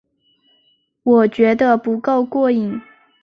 [1.03, 2.81] 我觉得不够过瘾